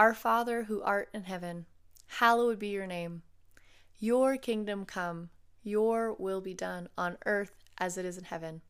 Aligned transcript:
Our 0.00 0.14
Father 0.14 0.62
who 0.62 0.80
art 0.80 1.10
in 1.12 1.24
heaven, 1.24 1.66
hallowed 2.06 2.58
be 2.58 2.68
your 2.68 2.86
name. 2.86 3.20
Your 3.98 4.38
kingdom 4.38 4.86
come, 4.86 5.28
your 5.62 6.14
will 6.14 6.40
be 6.40 6.54
done 6.54 6.88
on 6.96 7.18
earth 7.26 7.52
as 7.76 7.98
it 7.98 8.06
is 8.06 8.16
in 8.16 8.24
heaven. 8.24 8.62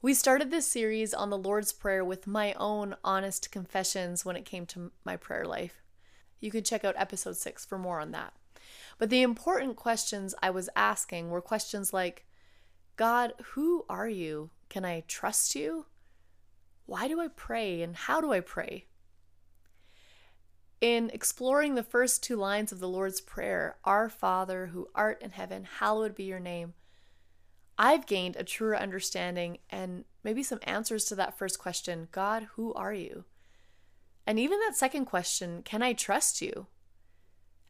We 0.00 0.14
started 0.14 0.52
this 0.52 0.68
series 0.68 1.12
on 1.12 1.30
the 1.30 1.36
Lord's 1.36 1.72
Prayer 1.72 2.04
with 2.04 2.28
my 2.28 2.52
own 2.52 2.94
honest 3.02 3.50
confessions 3.50 4.24
when 4.24 4.36
it 4.36 4.44
came 4.44 4.66
to 4.66 4.92
my 5.04 5.16
prayer 5.16 5.44
life. 5.44 5.82
You 6.38 6.52
can 6.52 6.62
check 6.62 6.84
out 6.84 6.94
episode 6.96 7.36
six 7.36 7.64
for 7.64 7.76
more 7.76 7.98
on 7.98 8.12
that. 8.12 8.34
But 8.98 9.10
the 9.10 9.22
important 9.22 9.74
questions 9.74 10.32
I 10.40 10.50
was 10.50 10.70
asking 10.76 11.28
were 11.28 11.40
questions 11.40 11.92
like 11.92 12.24
God, 12.94 13.32
who 13.54 13.84
are 13.88 14.08
you? 14.08 14.50
Can 14.68 14.84
I 14.84 15.02
trust 15.08 15.56
you? 15.56 15.86
Why 16.86 17.08
do 17.08 17.20
I 17.20 17.26
pray 17.26 17.82
and 17.82 17.96
how 17.96 18.20
do 18.20 18.32
I 18.32 18.38
pray? 18.38 18.86
In 20.82 21.10
exploring 21.10 21.76
the 21.76 21.84
first 21.84 22.24
two 22.24 22.34
lines 22.34 22.72
of 22.72 22.80
the 22.80 22.88
Lord's 22.88 23.20
Prayer, 23.20 23.76
Our 23.84 24.08
Father 24.08 24.66
who 24.72 24.88
art 24.96 25.22
in 25.22 25.30
heaven, 25.30 25.62
hallowed 25.78 26.16
be 26.16 26.24
your 26.24 26.40
name, 26.40 26.74
I've 27.78 28.04
gained 28.04 28.34
a 28.34 28.42
truer 28.42 28.76
understanding 28.76 29.58
and 29.70 30.04
maybe 30.24 30.42
some 30.42 30.58
answers 30.64 31.04
to 31.04 31.14
that 31.14 31.38
first 31.38 31.60
question 31.60 32.08
God, 32.10 32.48
who 32.56 32.74
are 32.74 32.92
you? 32.92 33.22
And 34.26 34.40
even 34.40 34.58
that 34.58 34.74
second 34.74 35.04
question, 35.04 35.62
can 35.62 35.84
I 35.84 35.92
trust 35.92 36.42
you? 36.42 36.66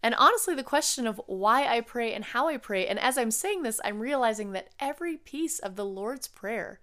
And 0.02 0.14
honestly, 0.14 0.55
the 0.55 0.62
question 0.62 1.06
of 1.06 1.20
why 1.27 1.66
I 1.66 1.83
pray 1.83 2.14
and 2.14 2.24
how 2.24 2.48
I 2.48 2.56
pray, 2.56 2.86
and 2.86 2.98
as 2.98 3.19
I'm 3.19 3.30
saying 3.30 3.62
this, 3.62 3.78
I'm 3.84 4.00
realizing 4.00 4.52
that 4.52 4.70
every 4.80 5.19
piece 5.19 5.58
of 5.58 5.77
the 5.77 5.84
Lord's 5.84 6.28
Prayer 6.28 6.80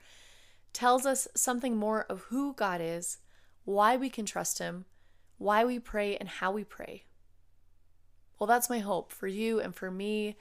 tells 0.74 1.08
us 1.08 1.28
something 1.36 1.76
more 1.76 2.04
of 2.04 2.26
who 2.30 2.54
God 2.54 2.82
is, 2.82 3.18
why 3.66 3.98
we 3.98 4.12
can 4.12 4.28
trust 4.28 4.60
Him, 4.60 4.86
why 5.40 5.66
we 5.66 5.80
pray, 5.80 6.16
and 6.18 6.30
how 6.30 6.52
we 6.52 6.64
pray. 6.64 7.06
Well, 8.38 8.48
that's 8.48 8.70
my 8.70 8.80
hope 8.80 9.12
for 9.12 9.28
you 9.28 9.60
and 9.60 9.74
for 9.76 9.90
me 9.90 10.38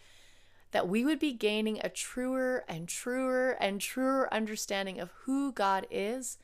that 0.70 0.88
we 0.88 1.04
would 1.04 1.18
be 1.18 1.32
gaining 1.32 1.80
a 1.82 1.88
truer 1.88 2.64
and 2.68 2.88
truer 2.88 3.52
and 3.52 3.80
truer 3.80 4.28
understanding 4.32 5.00
of 5.00 5.10
who 5.22 5.50
God 5.50 5.86
is, 5.90 6.36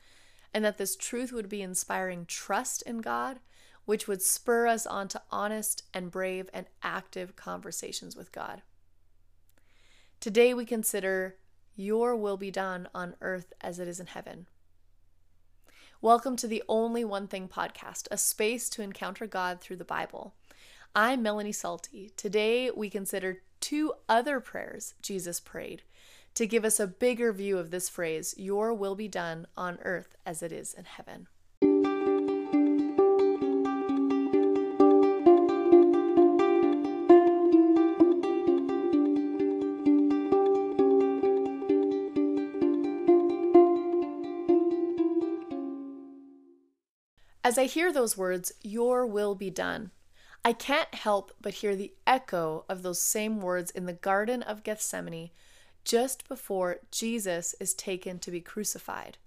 and 0.53 0.65
that 0.65 0.77
this 0.77 0.95
truth 0.95 1.31
would 1.31 1.47
be 1.47 1.61
inspiring 1.61 2.25
trust 2.25 2.81
in 2.83 2.99
God, 2.99 3.39
which 3.85 4.07
would 4.07 4.21
spur 4.21 4.65
us 4.67 4.87
on 4.87 5.07
to 5.09 5.21
honest 5.29 5.83
and 5.93 6.09
brave 6.09 6.49
and 6.53 6.65
active 6.81 7.35
conversations 7.35 8.15
with 8.15 8.31
God. 8.31 8.63
Today, 10.19 10.53
we 10.53 10.65
consider 10.65 11.35
Your 11.75 12.15
will 12.15 12.37
be 12.37 12.49
done 12.49 12.87
on 12.95 13.15
earth 13.21 13.53
as 13.61 13.79
it 13.79 13.87
is 13.87 13.99
in 13.99 14.07
heaven. 14.07 14.47
Welcome 16.05 16.35
to 16.35 16.47
the 16.47 16.61
Only 16.69 17.03
One 17.03 17.27
Thing 17.27 17.47
podcast, 17.47 18.07
a 18.11 18.17
space 18.19 18.69
to 18.69 18.83
encounter 18.83 19.25
God 19.25 19.59
through 19.59 19.77
the 19.77 19.83
Bible. 19.83 20.35
I'm 20.93 21.23
Melanie 21.23 21.51
Salty. 21.51 22.11
Today 22.15 22.69
we 22.69 22.91
consider 22.91 23.41
two 23.59 23.91
other 24.07 24.39
prayers 24.39 24.93
Jesus 25.01 25.39
prayed 25.39 25.81
to 26.35 26.45
give 26.45 26.63
us 26.63 26.79
a 26.79 26.85
bigger 26.85 27.33
view 27.33 27.57
of 27.57 27.71
this 27.71 27.89
phrase, 27.89 28.35
Your 28.37 28.71
will 28.71 28.93
be 28.93 29.07
done 29.07 29.47
on 29.57 29.79
earth 29.81 30.15
as 30.27 30.43
it 30.43 30.51
is 30.51 30.75
in 30.75 30.85
heaven. 30.85 31.25
As 47.45 47.59
I 47.59 47.65
hear 47.65 47.93
those 47.93 48.17
words, 48.17 48.51
Your 48.63 49.05
will 49.05 49.35
be 49.35 49.51
done, 49.51 49.91
I 50.43 50.51
can't 50.51 50.91
help 50.95 51.31
but 51.39 51.53
hear 51.53 51.75
the 51.75 51.93
echo 52.07 52.65
of 52.67 52.81
those 52.81 52.99
same 52.99 53.39
words 53.39 53.69
in 53.69 53.85
the 53.85 53.93
Garden 53.93 54.41
of 54.41 54.63
Gethsemane 54.63 55.29
just 55.83 56.27
before 56.27 56.77
Jesus 56.89 57.53
is 57.59 57.75
taken 57.75 58.17
to 58.17 58.31
be 58.31 58.41
crucified. 58.41 59.19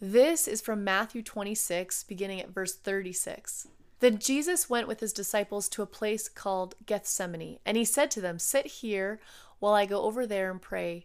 This 0.00 0.48
is 0.48 0.62
from 0.62 0.82
Matthew 0.82 1.22
26, 1.22 2.04
beginning 2.04 2.40
at 2.40 2.54
verse 2.54 2.74
36. 2.74 3.68
Then 3.98 4.18
Jesus 4.18 4.70
went 4.70 4.88
with 4.88 5.00
his 5.00 5.12
disciples 5.12 5.68
to 5.68 5.82
a 5.82 5.86
place 5.86 6.26
called 6.26 6.74
Gethsemane, 6.86 7.58
and 7.66 7.76
he 7.76 7.84
said 7.84 8.10
to 8.12 8.22
them, 8.22 8.38
Sit 8.38 8.64
here 8.64 9.20
while 9.58 9.74
I 9.74 9.84
go 9.84 10.04
over 10.04 10.26
there 10.26 10.50
and 10.50 10.62
pray. 10.62 11.04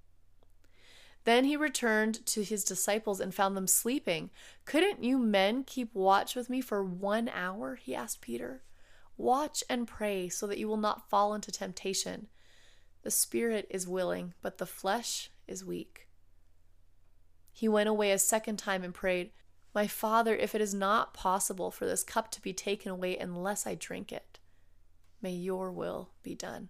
Then 1.23 1.45
he 1.45 1.55
returned 1.55 2.25
to 2.27 2.43
his 2.43 2.63
disciples 2.63 3.19
and 3.19 3.33
found 3.33 3.55
them 3.55 3.67
sleeping. 3.67 4.31
Couldn't 4.65 5.03
you 5.03 5.19
men 5.19 5.63
keep 5.63 5.93
watch 5.93 6.35
with 6.35 6.49
me 6.49 6.61
for 6.61 6.83
one 6.83 7.29
hour? 7.29 7.75
He 7.75 7.93
asked 7.93 8.21
Peter. 8.21 8.63
Watch 9.17 9.63
and 9.69 9.87
pray 9.87 10.29
so 10.29 10.47
that 10.47 10.57
you 10.57 10.67
will 10.67 10.77
not 10.77 11.09
fall 11.09 11.33
into 11.35 11.51
temptation. 11.51 12.27
The 13.03 13.11
spirit 13.11 13.67
is 13.69 13.87
willing, 13.87 14.33
but 14.41 14.57
the 14.57 14.65
flesh 14.65 15.29
is 15.47 15.63
weak. 15.63 16.07
He 17.51 17.67
went 17.67 17.89
away 17.89 18.11
a 18.11 18.17
second 18.17 18.57
time 18.57 18.83
and 18.83 18.93
prayed, 18.93 19.31
My 19.75 19.85
Father, 19.85 20.35
if 20.35 20.55
it 20.55 20.61
is 20.61 20.73
not 20.73 21.13
possible 21.13 21.69
for 21.69 21.85
this 21.85 22.03
cup 22.03 22.31
to 22.31 22.41
be 22.41 22.53
taken 22.53 22.91
away 22.91 23.17
unless 23.17 23.67
I 23.67 23.75
drink 23.75 24.11
it, 24.11 24.39
may 25.21 25.33
your 25.33 25.71
will 25.71 26.09
be 26.23 26.33
done. 26.33 26.69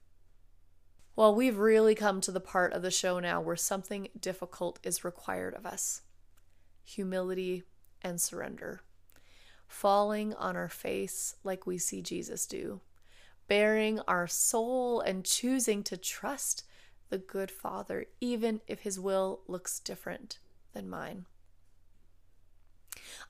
Well, 1.21 1.35
we've 1.35 1.59
really 1.59 1.93
come 1.93 2.19
to 2.21 2.31
the 2.31 2.39
part 2.39 2.73
of 2.73 2.81
the 2.81 2.89
show 2.89 3.19
now 3.19 3.41
where 3.41 3.55
something 3.55 4.07
difficult 4.19 4.79
is 4.81 5.03
required 5.03 5.53
of 5.53 5.67
us 5.67 6.01
humility 6.83 7.61
and 8.01 8.19
surrender. 8.19 8.81
Falling 9.67 10.33
on 10.33 10.55
our 10.57 10.67
face 10.67 11.35
like 11.43 11.67
we 11.67 11.77
see 11.77 12.01
Jesus 12.01 12.47
do, 12.47 12.81
baring 13.47 13.99
our 14.07 14.25
soul 14.25 14.99
and 14.99 15.23
choosing 15.23 15.83
to 15.83 15.95
trust 15.95 16.63
the 17.09 17.19
good 17.19 17.51
Father, 17.51 18.07
even 18.19 18.61
if 18.65 18.79
his 18.79 18.99
will 18.99 19.41
looks 19.47 19.79
different 19.79 20.39
than 20.73 20.89
mine. 20.89 21.27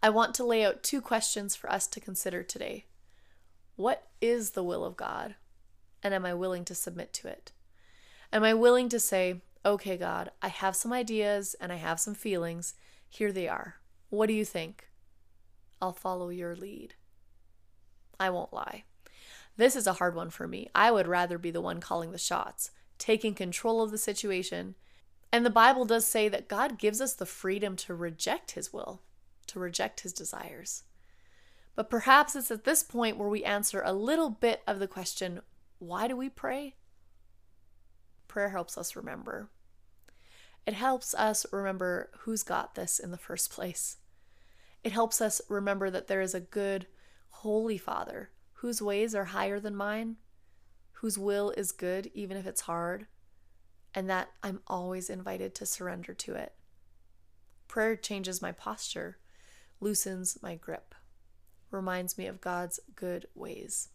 I 0.02 0.12
want 0.12 0.34
to 0.36 0.46
lay 0.46 0.64
out 0.64 0.82
two 0.82 1.02
questions 1.02 1.58
for 1.58 1.70
us 1.70 1.88
to 1.88 2.00
consider 2.00 2.42
today. 2.42 2.86
What 3.76 4.08
is 4.22 4.52
the 4.52 4.64
will 4.64 4.86
of 4.86 4.96
God? 4.96 5.36
And 6.02 6.14
am 6.14 6.26
I 6.26 6.34
willing 6.34 6.64
to 6.64 6.74
submit 6.74 7.12
to 7.16 7.28
it? 7.28 7.52
Am 8.34 8.44
I 8.44 8.54
willing 8.54 8.88
to 8.90 9.00
say, 9.00 9.42
okay, 9.66 9.98
God, 9.98 10.32
I 10.42 10.48
have 10.48 10.76
some 10.76 10.94
ideas 10.94 11.56
and 11.60 11.72
I 11.72 11.76
have 11.76 12.00
some 12.00 12.16
feelings. 12.16 12.74
Here 13.10 13.32
they 13.32 13.48
are. 13.48 13.76
What 14.10 14.28
do 14.28 14.34
you 14.34 14.46
think? 14.46 14.88
I'll 15.82 15.94
follow 15.94 16.30
your 16.30 16.56
lead. 16.56 16.94
I 18.20 18.30
won't 18.30 18.54
lie. 18.54 18.84
This 19.58 19.76
is 19.76 19.88
a 19.88 19.94
hard 19.94 20.16
one 20.16 20.30
for 20.30 20.48
me. 20.48 20.70
I 20.74 20.92
would 20.92 21.08
rather 21.08 21.38
be 21.38 21.52
the 21.52 21.62
one 21.62 21.80
calling 21.80 22.12
the 22.12 22.18
shots, 22.18 22.72
taking 22.98 23.34
control 23.34 23.82
of 23.82 23.92
the 23.92 23.98
situation. 23.98 24.76
And 25.32 25.46
the 25.46 25.50
Bible 25.50 25.86
does 25.86 26.06
say 26.06 26.30
that 26.30 26.48
God 26.48 26.78
gives 26.78 27.02
us 27.02 27.14
the 27.14 27.26
freedom 27.26 27.76
to 27.78 27.94
reject 27.94 28.52
His 28.52 28.72
will, 28.72 29.02
to 29.48 29.60
reject 29.60 30.02
His 30.02 30.14
desires. 30.14 30.84
But 31.76 31.90
perhaps 31.90 32.36
it's 32.36 32.52
at 32.52 32.64
this 32.64 32.84
point 32.84 33.18
where 33.18 33.30
we 33.30 33.44
answer 33.44 33.82
a 33.84 33.94
little 33.94 34.30
bit 34.30 34.62
of 34.68 34.80
the 34.80 34.88
question 34.88 35.42
why 35.80 36.08
do 36.08 36.16
we 36.16 36.30
pray? 36.30 36.76
Prayer 38.32 38.50
helps 38.50 38.78
us 38.78 38.96
remember. 38.96 39.50
It 40.66 40.74
helps 40.74 41.14
us 41.14 41.46
remember 41.52 42.10
who's 42.20 42.44
got 42.44 42.76
this 42.76 42.98
in 42.98 43.12
the 43.12 43.18
first 43.18 43.52
place. 43.52 43.98
It 44.86 44.94
helps 44.94 45.20
us 45.20 45.42
remember 45.50 45.90
that 45.90 46.08
there 46.08 46.22
is 46.22 46.34
a 46.34 46.40
good, 46.40 46.88
holy 47.30 47.78
Father 47.78 48.30
whose 48.54 48.82
ways 48.82 49.14
are 49.14 49.26
higher 49.26 49.60
than 49.60 49.76
mine, 49.76 50.16
whose 50.94 51.18
will 51.18 51.52
is 51.58 51.74
good, 51.74 52.10
even 52.14 52.38
if 52.38 52.48
it's 52.48 52.62
hard, 52.62 53.08
and 53.94 54.10
that 54.10 54.30
I'm 54.42 54.62
always 54.66 55.10
invited 55.10 55.54
to 55.56 55.66
surrender 55.66 56.14
to 56.14 56.36
it. 56.36 56.54
Prayer 57.68 57.98
changes 57.98 58.42
my 58.42 58.54
posture, 58.54 59.18
loosens 59.82 60.42
my 60.42 60.56
grip, 60.56 60.96
reminds 61.70 62.18
me 62.18 62.28
of 62.28 62.40
God's 62.40 62.80
good 62.96 63.26
ways. 63.36 63.90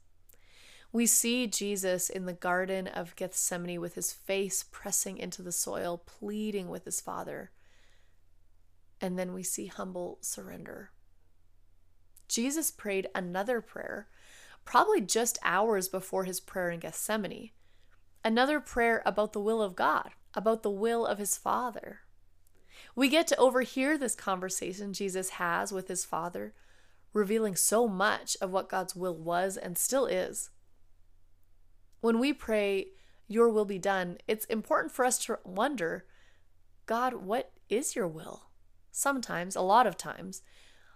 We 0.96 1.04
see 1.04 1.46
Jesus 1.46 2.08
in 2.08 2.24
the 2.24 2.32
Garden 2.32 2.86
of 2.86 3.14
Gethsemane 3.16 3.82
with 3.82 3.96
his 3.96 4.14
face 4.14 4.64
pressing 4.70 5.18
into 5.18 5.42
the 5.42 5.52
soil, 5.52 5.98
pleading 6.06 6.70
with 6.70 6.86
his 6.86 7.02
Father. 7.02 7.50
And 8.98 9.18
then 9.18 9.34
we 9.34 9.42
see 9.42 9.66
humble 9.66 10.16
surrender. 10.22 10.92
Jesus 12.28 12.70
prayed 12.70 13.08
another 13.14 13.60
prayer, 13.60 14.08
probably 14.64 15.02
just 15.02 15.38
hours 15.42 15.86
before 15.86 16.24
his 16.24 16.40
prayer 16.40 16.70
in 16.70 16.80
Gethsemane. 16.80 17.50
Another 18.24 18.58
prayer 18.58 19.02
about 19.04 19.34
the 19.34 19.40
will 19.40 19.60
of 19.60 19.76
God, 19.76 20.12
about 20.32 20.62
the 20.62 20.70
will 20.70 21.04
of 21.04 21.18
his 21.18 21.36
Father. 21.36 22.00
We 22.94 23.10
get 23.10 23.26
to 23.26 23.36
overhear 23.36 23.98
this 23.98 24.14
conversation 24.14 24.94
Jesus 24.94 25.28
has 25.28 25.72
with 25.72 25.88
his 25.88 26.06
Father, 26.06 26.54
revealing 27.12 27.54
so 27.54 27.86
much 27.86 28.34
of 28.40 28.50
what 28.50 28.70
God's 28.70 28.96
will 28.96 29.14
was 29.14 29.58
and 29.58 29.76
still 29.76 30.06
is. 30.06 30.48
When 32.00 32.18
we 32.18 32.32
pray, 32.32 32.88
Your 33.28 33.48
will 33.48 33.64
be 33.64 33.78
done, 33.78 34.18
it's 34.28 34.44
important 34.46 34.92
for 34.92 35.04
us 35.04 35.18
to 35.26 35.38
wonder 35.44 36.04
God, 36.86 37.14
what 37.14 37.50
is 37.68 37.96
your 37.96 38.06
will? 38.06 38.44
Sometimes, 38.92 39.56
a 39.56 39.60
lot 39.60 39.86
of 39.86 39.96
times, 39.96 40.42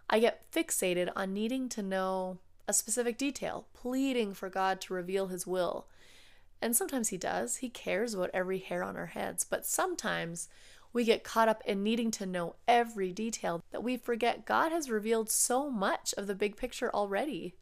I 0.09 0.21
get 0.21 0.51
fixated 0.53 1.11
on 1.17 1.33
needing 1.33 1.69
to 1.71 1.83
know 1.83 2.39
a 2.69 2.73
specific 2.73 3.19
detail, 3.19 3.67
pleading 3.75 4.35
for 4.35 4.49
God 4.49 4.81
to 4.83 4.95
reveal 4.95 5.27
his 5.27 5.47
will. 5.47 5.89
And 6.63 6.77
sometimes 6.77 7.09
he 7.09 7.17
does. 7.17 7.57
He 7.57 7.69
cares 7.69 8.15
about 8.15 8.31
every 8.33 8.59
hair 8.59 8.85
on 8.85 8.97
our 8.97 9.07
heads. 9.07 9.45
But 9.45 9.67
sometimes 9.67 10.49
we 10.93 11.05
get 11.05 11.25
caught 11.25 11.49
up 11.49 11.63
in 11.65 11.83
needing 11.83 12.11
to 12.13 12.27
know 12.27 12.57
every 12.69 13.13
detail 13.13 13.63
that 13.73 13.83
we 13.83 13.97
forget 13.97 14.47
God 14.47 14.71
has 14.71 14.91
revealed 14.91 15.31
so 15.31 15.71
much 15.71 16.15
of 16.17 16.27
the 16.27 16.35
big 16.35 16.57
picture 16.57 16.95
already 16.95 17.55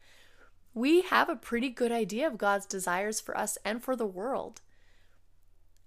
we 0.79 1.01
have 1.01 1.29
a 1.29 1.35
pretty 1.35 1.71
good 1.71 1.91
idea 1.91 2.25
of 2.25 2.39
God's 2.39 2.65
desires 2.65 3.21
for 3.21 3.37
us 3.37 3.59
and 3.65 3.83
for 3.83 3.97
the 3.97 4.07
world. 4.07 4.61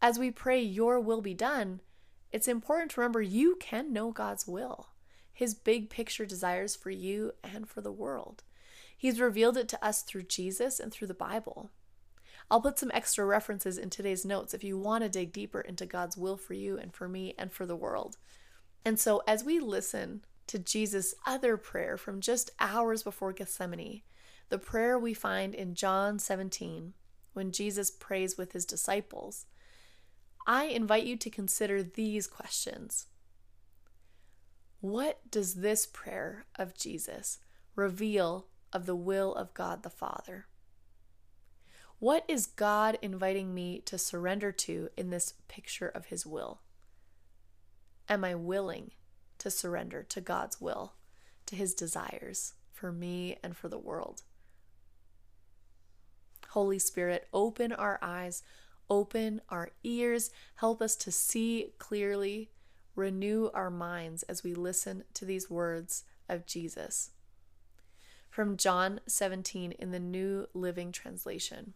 As 0.02 0.20
we 0.20 0.32
pray, 0.32 0.62
Your 0.62 1.00
will 1.00 1.22
be 1.22 1.34
done, 1.34 1.80
it's 2.34 2.48
important 2.48 2.92
to 2.92 3.00
remember 3.00 3.22
you 3.22 3.56
can 3.58 3.94
know 3.94 4.12
God's 4.12 4.46
will, 4.46 4.90
His 5.32 5.54
big 5.54 5.90
picture 5.90 6.26
desires 6.26 6.76
for 6.76 6.90
you 6.90 7.32
and 7.42 7.70
for 7.70 7.80
the 7.80 7.92
world. 7.92 8.44
He's 8.98 9.22
revealed 9.22 9.56
it 9.56 9.70
to 9.70 9.86
us 9.86 10.02
through 10.02 10.24
Jesus 10.24 10.78
and 10.78 10.92
through 10.92 11.08
the 11.08 11.14
Bible. 11.14 11.70
I'll 12.50 12.60
put 12.60 12.78
some 12.78 12.92
extra 12.94 13.24
references 13.24 13.78
in 13.78 13.90
today's 13.90 14.26
notes 14.26 14.54
if 14.54 14.62
you 14.62 14.78
want 14.78 15.06
to 15.06 15.10
dig 15.10 15.32
deeper 15.32 15.62
into 15.62 15.86
God's 15.86 16.18
will 16.18 16.36
for 16.36 16.54
you 16.54 16.78
and 16.78 16.94
for 16.94 17.08
me 17.08 17.34
and 17.38 17.50
for 17.54 17.66
the 17.66 17.78
world. 17.78 18.18
And 18.84 19.00
so, 19.00 19.24
as 19.26 19.46
we 19.46 19.58
listen 19.58 20.26
to 20.48 20.60
Jesus' 20.60 21.16
other 21.26 21.56
prayer 21.56 21.96
from 21.96 22.20
just 22.20 22.52
hours 22.60 23.04
before 23.04 23.32
Gethsemane, 23.32 24.02
the 24.52 24.60
prayer 24.60 25.00
we 25.00 25.14
find 25.14 25.56
in 25.56 25.76
John 25.76 26.20
17 26.20 26.94
when 27.32 27.54
Jesus 27.54 27.90
prays 27.90 28.38
with 28.38 28.52
his 28.52 28.66
disciples, 28.66 29.46
I 30.46 30.66
invite 30.66 31.06
you 31.06 31.16
to 31.16 31.30
consider 31.30 31.82
these 31.82 32.28
questions. 32.28 33.08
What 34.82 35.22
does 35.32 35.56
this 35.56 35.86
prayer 35.86 36.48
of 36.60 36.78
Jesus 36.78 37.40
reveal 37.78 38.48
of 38.74 38.86
the 38.86 38.96
will 38.96 39.34
of 39.36 39.54
God 39.54 39.84
the 39.84 39.90
Father? 39.90 40.48
What 42.00 42.26
is 42.28 42.46
God 42.46 42.98
inviting 43.02 43.54
me 43.54 43.80
to 43.86 43.98
surrender 43.98 44.52
to 44.52 44.90
in 44.98 45.12
this 45.12 45.36
picture 45.48 45.88
of 45.88 46.08
His 46.08 46.26
will? 46.26 46.60
Am 48.10 48.26
I 48.26 48.36
willing 48.36 48.92
to 49.38 49.50
surrender 49.50 50.04
to 50.10 50.20
God's 50.20 50.60
will, 50.60 50.96
to 51.46 51.56
His 51.56 51.74
desires 51.74 52.56
for 52.74 52.92
me 52.92 53.38
and 53.42 53.56
for 53.56 53.70
the 53.70 53.80
world? 53.80 54.24
Holy 56.52 56.80
Spirit, 56.80 57.30
open 57.34 57.72
our 57.72 57.98
eyes, 58.02 58.44
open 58.90 59.40
our 59.48 59.70
ears, 59.86 60.32
help 60.56 60.82
us 60.82 60.98
to 60.98 61.10
see 61.10 61.72
clearly, 61.78 62.52
renew 62.94 63.50
our 63.54 63.70
minds 63.70 64.24
as 64.24 64.44
we 64.44 64.54
listen 64.54 65.06
to 65.14 65.24
these 65.24 65.50
words 65.50 66.04
of 66.28 66.46
Jesus. 66.46 67.12
From 68.30 68.58
John 68.58 69.00
17 69.08 69.72
in 69.72 69.92
the 69.92 70.00
New 70.00 70.48
Living 70.54 70.92
Translation. 70.92 71.74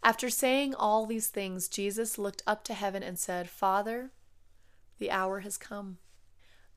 After 0.00 0.30
saying 0.30 0.76
all 0.76 1.06
these 1.06 1.26
things, 1.26 1.66
Jesus 1.66 2.18
looked 2.18 2.44
up 2.46 2.62
to 2.64 2.74
heaven 2.74 3.02
and 3.02 3.18
said, 3.18 3.50
Father, 3.50 4.12
the 5.00 5.10
hour 5.10 5.40
has 5.40 5.56
come. 5.56 5.98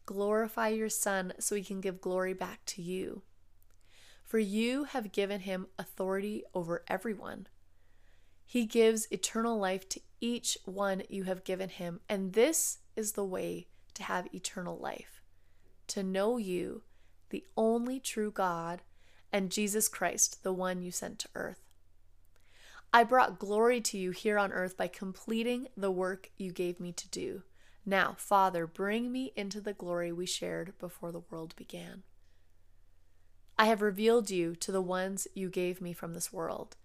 Glorify 0.07 0.69
your 0.69 0.89
Son 0.89 1.33
so 1.37 1.53
he 1.53 1.63
can 1.63 1.81
give 1.81 2.01
glory 2.01 2.33
back 2.33 2.61
to 2.65 2.81
you 2.81 3.21
for 4.29 4.37
you 4.37 4.83
have 4.83 5.11
given 5.11 5.39
him 5.41 5.65
authority 5.79 6.43
over 6.53 6.83
everyone. 6.87 7.47
He 8.45 8.65
gives 8.65 9.11
eternal 9.11 9.57
life 9.57 9.89
to 9.89 10.01
each 10.21 10.55
one 10.65 11.01
you 11.09 11.23
have 11.23 11.43
given 11.43 11.69
him, 11.69 11.99
and 12.07 12.33
this 12.33 12.77
is 12.95 13.13
the 13.13 13.25
way 13.25 13.67
to 13.95 14.03
have 14.03 14.31
eternal 14.31 14.77
life 14.77 15.19
to 15.87 16.03
know 16.03 16.37
you, 16.37 16.83
the 17.31 17.43
only 17.57 17.99
true 17.99 18.29
God, 18.29 18.83
and 19.33 19.51
Jesus 19.51 19.87
Christ, 19.87 20.43
the 20.43 20.53
one 20.53 20.83
you 20.83 20.91
sent 20.91 21.17
to 21.19 21.29
earth. 21.33 21.63
I 22.93 23.03
brought 23.03 23.39
glory 23.39 23.81
to 23.81 23.97
you 23.97 24.11
here 24.11 24.37
on 24.37 24.51
earth 24.51 24.77
by 24.77 24.87
completing 24.87 25.69
the 25.75 25.89
work 25.89 26.29
you 26.37 26.51
gave 26.51 26.79
me 26.79 26.91
to 26.91 27.07
do. 27.09 27.41
Now, 27.83 28.13
Father, 28.19 28.67
bring 28.67 29.11
me 29.11 29.33
into 29.35 29.61
the 29.61 29.73
glory 29.73 30.11
we 30.11 30.27
shared 30.27 30.77
before 30.77 31.11
the 31.11 31.23
world 31.31 31.55
began. 31.55 32.03
I 33.59 33.65
have 33.65 33.81
revealed 33.81 34.29
you 34.29 34.55
to 34.55 34.71
the 34.71 34.81
ones 34.81 35.27
you 35.35 35.49
gave 35.49 35.81
me 35.81 35.91
from 35.91 36.13
this 36.13 36.31
world. 36.31 36.77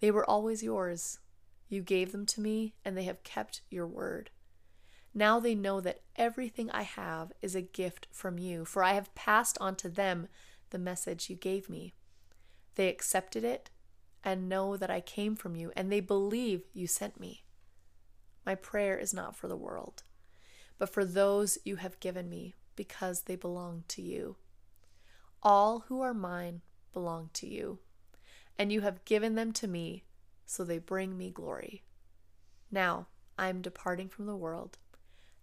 They 0.00 0.10
were 0.10 0.28
always 0.28 0.62
yours. 0.62 1.20
You 1.70 1.80
gave 1.80 2.12
them 2.12 2.26
to 2.26 2.40
me, 2.42 2.74
and 2.84 2.94
they 2.94 3.04
have 3.04 3.22
kept 3.22 3.62
your 3.70 3.86
word. 3.86 4.28
Now 5.14 5.40
they 5.40 5.54
know 5.54 5.80
that 5.80 6.02
everything 6.14 6.70
I 6.70 6.82
have 6.82 7.32
is 7.40 7.54
a 7.54 7.62
gift 7.62 8.08
from 8.12 8.38
you, 8.38 8.66
for 8.66 8.84
I 8.84 8.92
have 8.92 9.14
passed 9.14 9.56
on 9.58 9.74
to 9.76 9.88
them 9.88 10.28
the 10.68 10.78
message 10.78 11.30
you 11.30 11.36
gave 11.36 11.70
me. 11.70 11.94
They 12.74 12.90
accepted 12.90 13.42
it 13.42 13.70
and 14.22 14.50
know 14.50 14.76
that 14.76 14.90
I 14.90 15.00
came 15.00 15.34
from 15.34 15.56
you, 15.56 15.72
and 15.74 15.90
they 15.90 16.00
believe 16.00 16.64
you 16.74 16.86
sent 16.86 17.18
me. 17.18 17.42
My 18.44 18.54
prayer 18.54 18.98
is 18.98 19.14
not 19.14 19.34
for 19.34 19.48
the 19.48 19.56
world, 19.56 20.02
but 20.76 20.90
for 20.90 21.06
those 21.06 21.56
you 21.64 21.76
have 21.76 22.00
given 22.00 22.28
me, 22.28 22.52
because 22.76 23.22
they 23.22 23.36
belong 23.36 23.84
to 23.88 24.02
you. 24.02 24.36
All 25.44 25.80
who 25.88 26.00
are 26.00 26.14
mine 26.14 26.62
belong 26.92 27.30
to 27.34 27.48
you, 27.48 27.80
and 28.56 28.70
you 28.70 28.82
have 28.82 29.04
given 29.04 29.34
them 29.34 29.52
to 29.54 29.66
me, 29.66 30.04
so 30.46 30.62
they 30.62 30.78
bring 30.78 31.18
me 31.18 31.30
glory. 31.30 31.82
Now 32.70 33.08
I 33.36 33.48
am 33.48 33.60
departing 33.60 34.08
from 34.08 34.26
the 34.26 34.36
world. 34.36 34.78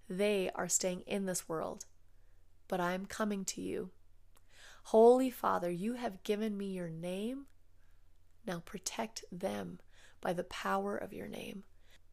They 0.09 0.49
are 0.55 0.69
staying 0.69 1.01
in 1.01 1.25
this 1.25 1.49
world, 1.49 1.85
but 2.69 2.79
I 2.79 2.93
am 2.93 3.05
coming 3.05 3.43
to 3.45 3.61
you. 3.61 3.89
Holy 4.83 5.29
Father, 5.29 5.69
you 5.69 5.93
have 5.93 6.23
given 6.23 6.57
me 6.57 6.67
your 6.67 6.89
name. 6.89 7.47
Now 8.47 8.59
protect 8.65 9.25
them 9.31 9.79
by 10.21 10.31
the 10.31 10.45
power 10.45 10.95
of 10.95 11.11
your 11.11 11.27
name, 11.27 11.63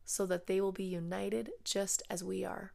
so 0.04 0.26
that 0.26 0.46
they 0.46 0.60
will 0.60 0.72
be 0.72 0.84
united 0.84 1.50
just 1.62 2.02
as 2.10 2.24
we 2.24 2.44
are. 2.44 2.72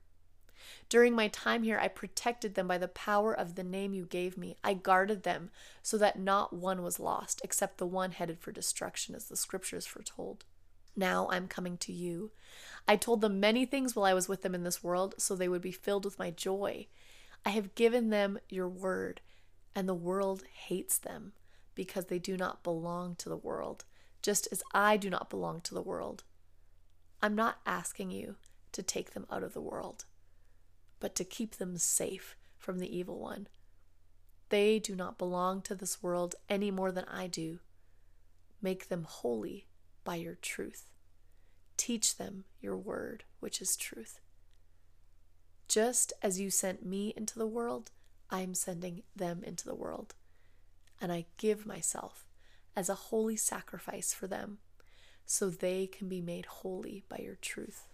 During 0.89 1.15
my 1.15 1.27
time 1.29 1.63
here, 1.63 1.79
I 1.79 1.87
protected 1.87 2.55
them 2.55 2.67
by 2.67 2.77
the 2.77 2.87
power 2.87 3.33
of 3.33 3.55
the 3.55 3.63
name 3.63 3.93
you 3.93 4.05
gave 4.05 4.37
me. 4.37 4.57
I 4.63 4.73
guarded 4.73 5.23
them 5.23 5.49
so 5.81 5.97
that 5.97 6.19
not 6.19 6.53
one 6.53 6.83
was 6.83 6.99
lost, 6.99 7.41
except 7.43 7.77
the 7.77 7.85
one 7.85 8.11
headed 8.11 8.39
for 8.39 8.51
destruction, 8.51 9.15
as 9.15 9.25
the 9.25 9.37
scriptures 9.37 9.85
foretold. 9.85 10.43
Now 10.95 11.27
I'm 11.31 11.47
coming 11.47 11.77
to 11.77 11.93
you. 11.93 12.31
I 12.87 12.95
told 12.95 13.21
them 13.21 13.39
many 13.39 13.65
things 13.65 13.95
while 13.95 14.05
I 14.05 14.13
was 14.13 14.27
with 14.27 14.41
them 14.41 14.53
in 14.53 14.63
this 14.63 14.83
world, 14.83 15.15
so 15.17 15.35
they 15.35 15.47
would 15.47 15.61
be 15.61 15.71
filled 15.71 16.05
with 16.05 16.19
my 16.19 16.31
joy. 16.31 16.87
I 17.45 17.51
have 17.51 17.75
given 17.75 18.09
them 18.09 18.39
your 18.49 18.67
word, 18.67 19.21
and 19.73 19.87
the 19.87 19.93
world 19.93 20.43
hates 20.53 20.97
them 20.97 21.33
because 21.73 22.05
they 22.05 22.19
do 22.19 22.35
not 22.35 22.63
belong 22.63 23.15
to 23.15 23.29
the 23.29 23.37
world, 23.37 23.85
just 24.21 24.47
as 24.51 24.61
I 24.73 24.97
do 24.97 25.09
not 25.09 25.29
belong 25.29 25.61
to 25.61 25.73
the 25.73 25.81
world. 25.81 26.23
I'm 27.21 27.35
not 27.35 27.59
asking 27.65 28.11
you 28.11 28.35
to 28.73 28.83
take 28.83 29.11
them 29.11 29.25
out 29.31 29.43
of 29.43 29.53
the 29.53 29.61
world 29.61 30.05
but 31.01 31.15
to 31.15 31.25
keep 31.25 31.57
them 31.57 31.77
safe 31.77 32.37
from 32.57 32.79
the 32.79 32.97
evil 32.97 33.19
one. 33.19 33.47
They 34.47 34.79
do 34.79 34.95
not 34.95 35.17
belong 35.17 35.61
to 35.63 35.75
this 35.75 36.01
world 36.01 36.35
any 36.47 36.71
more 36.71 36.91
than 36.93 37.05
I 37.05 37.27
do. 37.27 37.59
Make 38.61 38.87
them 38.87 39.05
holy 39.07 39.67
by 40.05 40.15
your 40.15 40.35
truth. 40.35 40.85
Teach 41.75 42.17
them 42.17 42.45
your 42.61 42.77
word, 42.77 43.25
which 43.41 43.61
is 43.61 43.75
truth. 43.75 44.19
Just 45.67 46.13
as 46.21 46.39
you 46.39 46.49
sent 46.49 46.85
me 46.85 47.13
into 47.17 47.37
the 47.39 47.47
world, 47.47 47.91
I 48.29 48.41
am 48.41 48.53
sending 48.53 49.03
them 49.15 49.43
into 49.43 49.65
the 49.65 49.75
world. 49.75 50.13
and 51.01 51.11
I 51.11 51.25
give 51.37 51.65
myself 51.65 52.27
as 52.75 52.87
a 52.87 52.93
holy 52.93 53.35
sacrifice 53.35 54.13
for 54.13 54.27
them 54.27 54.59
so 55.25 55.49
they 55.49 55.87
can 55.87 56.07
be 56.07 56.21
made 56.21 56.45
holy 56.45 57.03
by 57.09 57.17
your 57.17 57.37
truth. 57.41 57.87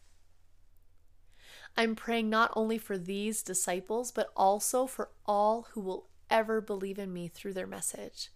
I'm 1.77 1.95
praying 1.95 2.29
not 2.29 2.51
only 2.55 2.79
for 2.79 2.97
these 2.97 3.43
disciples, 3.43 4.11
but 4.11 4.31
also 4.35 4.87
for 4.87 5.11
all 5.27 5.67
who 5.71 5.81
will 5.81 6.07
ever 6.27 6.59
believe 6.59 6.97
in 6.97 7.13
me 7.13 7.27
through 7.27 7.53
their 7.53 7.67
message. 7.67 8.31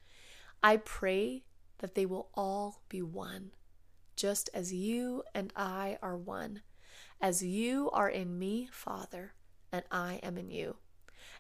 I 0.61 0.77
pray 0.77 1.43
that 1.79 1.95
they 1.95 2.05
will 2.05 2.29
all 2.35 2.83
be 2.87 3.01
one, 3.01 3.51
just 4.15 4.51
as 4.53 4.71
you 4.71 5.23
and 5.33 5.51
I 5.55 5.97
are 6.03 6.15
one, 6.15 6.61
as 7.19 7.43
you 7.43 7.89
are 7.91 8.09
in 8.09 8.37
me, 8.37 8.69
Father, 8.71 9.33
and 9.71 9.83
I 9.91 10.19
am 10.21 10.37
in 10.37 10.51
you. 10.51 10.75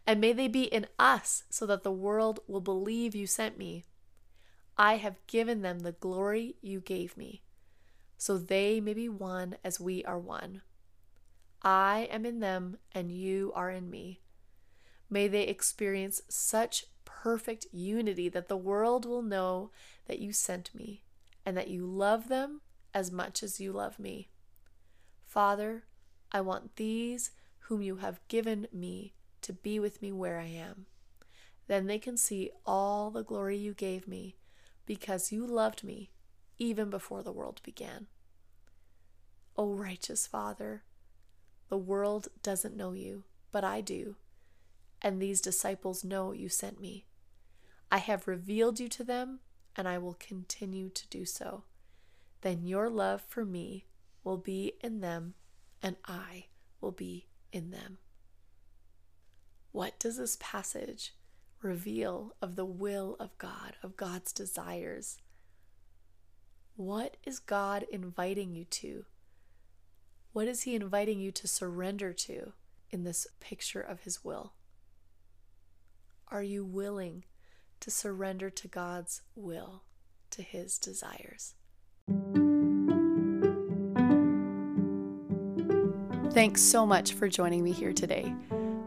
And 0.07 0.19
may 0.19 0.33
they 0.33 0.47
be 0.47 0.63
in 0.63 0.87
us, 0.97 1.43
so 1.51 1.67
that 1.67 1.83
the 1.83 1.91
world 1.91 2.39
will 2.47 2.61
believe 2.61 3.13
you 3.13 3.27
sent 3.27 3.59
me. 3.59 3.85
I 4.75 4.97
have 4.97 5.27
given 5.27 5.61
them 5.61 5.79
the 5.81 5.91
glory 5.91 6.55
you 6.61 6.79
gave 6.79 7.15
me, 7.15 7.43
so 8.17 8.39
they 8.39 8.81
may 8.81 8.95
be 8.95 9.07
one 9.07 9.57
as 9.63 9.79
we 9.79 10.03
are 10.05 10.17
one. 10.17 10.63
I 11.61 12.07
am 12.11 12.25
in 12.25 12.39
them, 12.39 12.77
and 12.91 13.11
you 13.11 13.51
are 13.55 13.69
in 13.69 13.89
me. 13.89 14.21
May 15.09 15.27
they 15.27 15.43
experience 15.43 16.21
such 16.29 16.85
perfect 17.05 17.67
unity 17.71 18.29
that 18.29 18.47
the 18.47 18.57
world 18.57 19.05
will 19.05 19.21
know 19.21 19.71
that 20.07 20.19
you 20.19 20.33
sent 20.33 20.73
me 20.73 21.03
and 21.45 21.55
that 21.57 21.67
you 21.67 21.85
love 21.85 22.29
them 22.29 22.61
as 22.93 23.11
much 23.11 23.43
as 23.43 23.59
you 23.59 23.71
love 23.71 23.99
me. 23.99 24.29
Father, 25.25 25.83
I 26.31 26.41
want 26.41 26.77
these 26.77 27.31
whom 27.65 27.81
you 27.81 27.97
have 27.97 28.25
given 28.27 28.67
me 28.71 29.13
to 29.41 29.53
be 29.53 29.79
with 29.79 30.01
me 30.01 30.11
where 30.11 30.39
I 30.39 30.47
am. 30.47 30.85
Then 31.67 31.87
they 31.87 31.99
can 31.99 32.17
see 32.17 32.51
all 32.65 33.11
the 33.11 33.23
glory 33.23 33.57
you 33.57 33.73
gave 33.73 34.07
me 34.07 34.35
because 34.85 35.31
you 35.31 35.45
loved 35.45 35.83
me 35.83 36.11
even 36.57 36.89
before 36.89 37.23
the 37.23 37.31
world 37.31 37.61
began. 37.63 38.07
O 39.55 39.73
righteous 39.73 40.27
Father, 40.27 40.83
the 41.71 41.77
world 41.77 42.27
doesn't 42.43 42.75
know 42.75 42.91
you, 42.91 43.23
but 43.53 43.63
I 43.63 43.79
do, 43.79 44.17
and 45.01 45.21
these 45.21 45.39
disciples 45.39 46.03
know 46.03 46.33
you 46.33 46.49
sent 46.49 46.81
me. 46.81 47.05
I 47.89 47.99
have 47.99 48.27
revealed 48.27 48.81
you 48.81 48.89
to 48.89 49.05
them, 49.05 49.39
and 49.77 49.87
I 49.87 49.97
will 49.97 50.17
continue 50.19 50.89
to 50.89 51.07
do 51.07 51.23
so. 51.23 51.63
Then 52.41 52.65
your 52.65 52.89
love 52.89 53.21
for 53.25 53.45
me 53.45 53.85
will 54.21 54.35
be 54.35 54.73
in 54.81 54.99
them, 54.99 55.35
and 55.81 55.95
I 56.05 56.47
will 56.81 56.91
be 56.91 57.27
in 57.53 57.71
them. 57.71 57.99
What 59.71 59.97
does 59.97 60.17
this 60.17 60.37
passage 60.41 61.13
reveal 61.61 62.35
of 62.41 62.57
the 62.57 62.65
will 62.65 63.15
of 63.17 63.37
God, 63.37 63.77
of 63.81 63.95
God's 63.95 64.33
desires? 64.33 65.19
What 66.75 67.15
is 67.23 67.39
God 67.39 67.85
inviting 67.89 68.55
you 68.57 68.65
to? 68.65 69.05
What 70.33 70.47
is 70.47 70.61
He 70.61 70.75
inviting 70.75 71.19
you 71.19 71.31
to 71.33 71.47
surrender 71.47 72.13
to 72.13 72.53
in 72.89 73.03
this 73.03 73.27
picture 73.39 73.81
of 73.81 74.01
His 74.01 74.23
will? 74.23 74.53
Are 76.29 76.43
you 76.43 76.63
willing 76.63 77.25
to 77.81 77.91
surrender 77.91 78.49
to 78.49 78.67
God's 78.69 79.21
will, 79.35 79.83
to 80.29 80.41
His 80.41 80.77
desires? 80.77 81.55
Thanks 86.33 86.61
so 86.61 86.85
much 86.85 87.13
for 87.13 87.27
joining 87.27 87.61
me 87.61 87.73
here 87.73 87.91
today. 87.91 88.33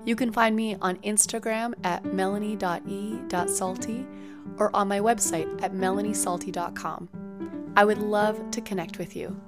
You 0.06 0.16
can 0.16 0.32
find 0.32 0.56
me 0.56 0.76
on 0.80 0.96
Instagram 0.98 1.74
at 1.84 2.06
melanie.e.salty 2.06 4.06
or 4.56 4.74
on 4.74 4.88
my 4.88 5.00
website 5.00 5.62
at 5.62 5.74
melaniesalty.com. 5.74 7.72
I 7.76 7.84
would 7.84 7.98
love 7.98 8.50
to 8.52 8.62
connect 8.62 8.98
with 8.98 9.14
you. 9.14 9.38